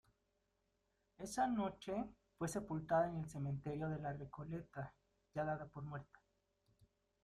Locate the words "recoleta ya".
4.13-5.43